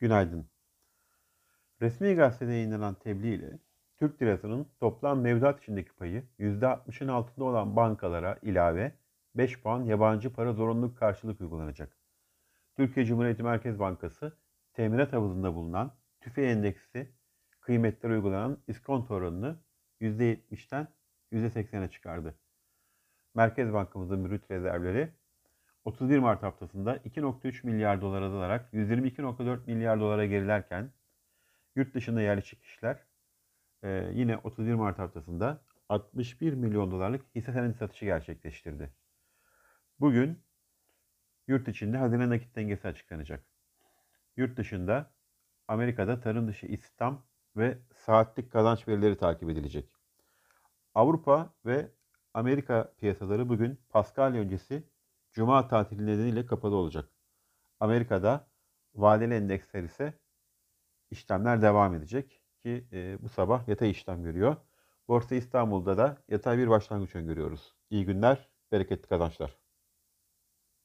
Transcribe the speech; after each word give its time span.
Günaydın. 0.00 0.46
Resmi 1.80 2.14
gazetede 2.14 2.52
yayınlanan 2.52 2.94
tebliğ 2.94 3.34
ile 3.34 3.58
Türk 3.98 4.22
lirasının 4.22 4.66
toplam 4.80 5.20
mevduat 5.20 5.62
içindeki 5.62 5.92
payı 5.92 6.24
%60'ın 6.38 7.08
altında 7.08 7.44
olan 7.44 7.76
bankalara 7.76 8.38
ilave 8.42 8.92
5 9.34 9.60
puan 9.60 9.84
yabancı 9.84 10.32
para 10.32 10.52
zorunluluk 10.52 10.98
karşılık 10.98 11.40
uygulanacak. 11.40 11.96
Türkiye 12.76 13.06
Cumhuriyeti 13.06 13.42
Merkez 13.42 13.78
Bankası 13.78 14.36
teminat 14.72 15.12
havuzunda 15.12 15.54
bulunan 15.54 15.92
tüfe 16.20 16.42
endeksi 16.42 17.12
kıymetlere 17.60 18.12
uygulanan 18.12 18.58
iskonto 18.68 19.14
oranını 19.14 19.58
%70'ten 20.00 20.88
%80'e 21.32 21.90
çıkardı. 21.90 22.34
Merkez 23.34 23.72
Bankamızın 23.72 24.30
brüt 24.30 24.50
rezervleri 24.50 25.12
31 25.84 26.18
Mart 26.18 26.42
haftasında 26.42 26.96
2.3 26.96 27.66
milyar 27.66 28.00
dolar 28.00 28.22
azalarak 28.22 28.72
122.4 28.72 29.66
milyar 29.66 30.00
dolara 30.00 30.26
gerilerken 30.26 30.92
yurt 31.76 31.94
dışında 31.94 32.20
yerleşik 32.20 32.62
kişiler 32.62 33.04
e, 33.82 34.10
yine 34.14 34.36
31 34.36 34.74
Mart 34.74 34.98
haftasında 34.98 35.60
61 35.88 36.52
milyon 36.52 36.90
dolarlık 36.90 37.26
hisse 37.34 37.52
senedi 37.52 37.74
satışı 37.74 38.04
gerçekleştirdi. 38.04 38.90
Bugün 40.00 40.42
yurt 41.48 41.68
içinde 41.68 41.96
hazine 41.96 42.28
nakit 42.28 42.56
dengesi 42.56 42.88
açıklanacak. 42.88 43.44
Yurt 44.36 44.56
dışında 44.56 45.10
Amerika'da 45.68 46.20
tarım 46.20 46.48
dışı 46.48 46.66
istihdam 46.66 47.22
ve 47.56 47.78
saatlik 47.94 48.52
kazanç 48.52 48.88
verileri 48.88 49.18
takip 49.18 49.50
edilecek. 49.50 49.92
Avrupa 50.94 51.54
ve 51.66 51.88
Amerika 52.34 52.92
piyasaları 52.98 53.48
bugün 53.48 53.80
Paskalya 53.88 54.40
öncesi 54.40 54.84
Cuma 55.32 55.68
tatili 55.68 56.06
nedeniyle 56.06 56.46
kapalı 56.46 56.76
olacak. 56.76 57.10
Amerika'da 57.80 58.48
vadeli 58.94 59.34
endeksler 59.34 59.82
ise 59.82 60.14
işlemler 61.10 61.62
devam 61.62 61.94
edecek 61.94 62.42
ki 62.64 62.88
e, 62.92 63.22
bu 63.22 63.28
sabah 63.28 63.68
yatay 63.68 63.90
işlem 63.90 64.22
görüyor. 64.22 64.56
Borsa 65.08 65.34
İstanbul'da 65.34 65.98
da 65.98 66.22
yatay 66.28 66.58
bir 66.58 66.68
başlangıç 66.68 67.14
öngörüyoruz. 67.16 67.74
İyi 67.90 68.04
günler, 68.04 68.48
bereketli 68.72 69.08
kazançlar. 69.08 69.58